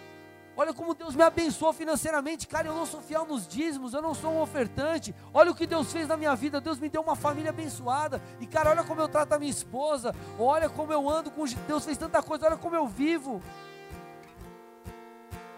[0.58, 2.46] Olha como Deus me abençoou financeiramente.
[2.48, 5.14] Cara, eu não sou fiel nos dízimos, eu não sou um ofertante.
[5.34, 6.62] Olha o que Deus fez na minha vida.
[6.62, 8.22] Deus me deu uma família abençoada.
[8.40, 10.14] E, cara, olha como eu trato a minha esposa.
[10.38, 12.46] Olha como eu ando com Deus fez tanta coisa.
[12.46, 13.42] Olha como eu vivo.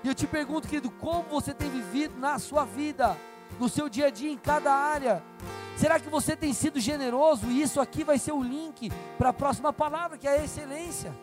[0.08, 3.14] E eu te pergunto, querido, como você tem vivido na sua vida,
[3.60, 5.22] no seu dia a dia, em cada área?
[5.76, 7.46] Será que você tem sido generoso?
[7.48, 11.14] E isso aqui vai ser o link para a próxima palavra, que é a excelência.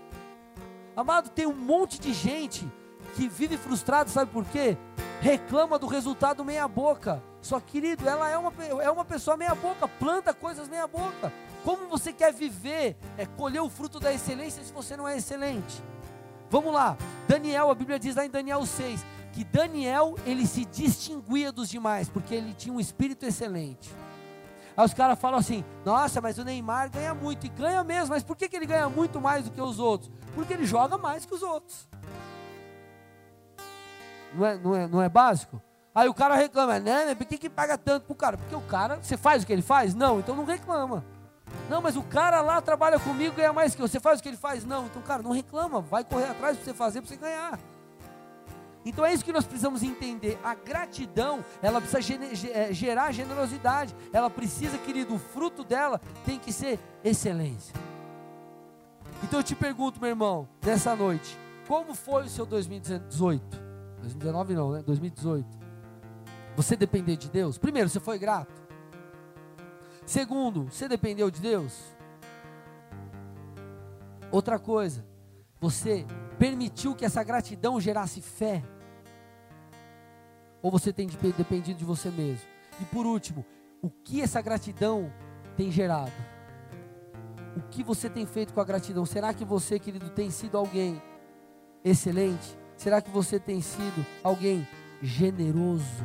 [0.95, 2.71] Amado, tem um monte de gente
[3.15, 4.77] que vive frustrado, sabe por quê?
[5.19, 7.23] Reclama do resultado meia boca.
[7.41, 11.33] Só querido, ela é uma, é uma pessoa meia boca, planta coisas meia boca.
[11.63, 15.81] Como você quer viver, é colher o fruto da excelência se você não é excelente?
[16.49, 21.51] Vamos lá, Daniel, a Bíblia diz lá em Daniel 6, que Daniel, ele se distinguia
[21.51, 23.93] dos demais, porque ele tinha um espírito excelente.
[24.77, 28.23] Aí os caras falam assim: nossa, mas o Neymar ganha muito, e ganha mesmo, mas
[28.23, 30.11] por que, que ele ganha muito mais do que os outros?
[30.33, 31.87] Porque ele joga mais que os outros.
[34.33, 35.61] Não é, não é, não é básico?
[35.93, 37.15] Aí o cara reclama, né?
[37.15, 38.37] Por que, que paga tanto pro cara?
[38.37, 39.95] Porque o cara, você faz o que ele faz?
[39.95, 41.05] Não, então não reclama.
[41.69, 43.87] Não, mas o cara lá trabalha comigo ganha mais que eu.
[43.87, 44.63] Você faz o que ele faz?
[44.63, 45.81] Não, então, cara, não reclama.
[45.81, 47.59] Vai correr atrás para você fazer, para você ganhar.
[48.85, 50.39] Então é isso que nós precisamos entender.
[50.43, 52.23] A gratidão, ela precisa
[52.53, 53.95] é, gerar generosidade.
[54.13, 57.73] Ela precisa, querido, o fruto dela tem que ser excelência.
[59.23, 61.35] Então eu te pergunto, meu irmão, nessa noite,
[61.67, 63.65] como foi o seu 2018?
[64.01, 64.83] 2019 não, né?
[64.85, 65.47] 2018.
[66.55, 67.57] Você depender de Deus?
[67.57, 68.64] Primeiro, você foi grato.
[70.05, 71.95] Segundo, você dependeu de Deus?
[74.31, 75.05] Outra coisa,
[75.59, 76.05] você
[76.37, 78.63] permitiu que essa gratidão gerasse fé?
[80.61, 81.07] Ou você tem
[81.37, 82.45] dependido de você mesmo?
[82.81, 83.45] E por último,
[83.81, 85.11] o que essa gratidão
[85.55, 86.11] tem gerado?
[87.55, 89.05] O que você tem feito com a gratidão?
[89.05, 91.01] Será que você, querido, tem sido alguém
[91.83, 92.57] excelente?
[92.75, 94.67] Será que você tem sido alguém
[95.01, 96.03] generoso?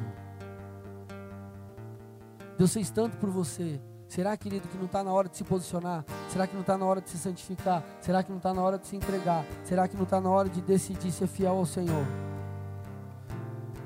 [2.57, 3.81] Deus fez tanto por você.
[4.11, 6.05] Será, querido, que não está na hora de se posicionar?
[6.31, 7.81] Será que não está na hora de se santificar?
[8.01, 9.45] Será que não está na hora de se entregar?
[9.63, 12.05] Será que não está na hora de decidir ser fiel ao Senhor?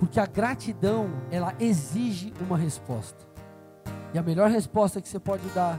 [0.00, 3.22] Porque a gratidão, ela exige uma resposta.
[4.14, 5.78] E a melhor resposta que você pode dar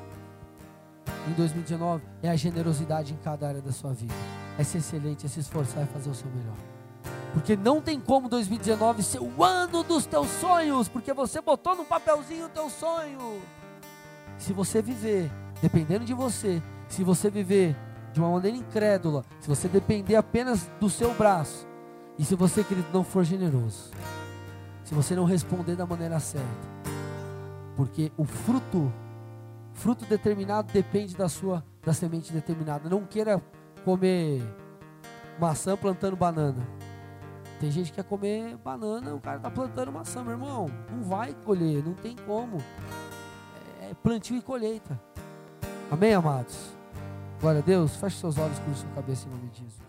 [1.28, 4.14] em 2019 é a generosidade em cada área da sua vida.
[4.60, 6.58] É ser excelente, é se esforçar e fazer o seu melhor.
[7.34, 11.84] Porque não tem como 2019 ser o ano dos teus sonhos, porque você botou no
[11.84, 13.42] papelzinho o teu sonho.
[14.38, 15.32] Se você viver
[15.62, 17.76] dependendo de você, se você viver
[18.14, 21.68] de uma maneira incrédula, se você depender apenas do seu braço,
[22.18, 23.92] e se você, querido, não for generoso,
[24.84, 26.46] se você não responder da maneira certa,
[27.76, 28.92] porque o fruto,
[29.74, 32.90] fruto determinado depende da sua, da semente determinada.
[32.90, 33.42] Não queira
[33.84, 34.42] comer
[35.40, 36.66] maçã plantando banana.
[37.60, 40.68] Tem gente que quer comer banana, o cara está plantando maçã, meu irmão.
[40.90, 42.58] Não vai colher, não tem como.
[43.90, 45.00] É plantio e colheita.
[45.92, 46.58] Amém, amados?
[47.40, 47.96] Glória a Deus.
[47.96, 49.85] Feche seus olhos, com sua cabeça em nome de Jesus.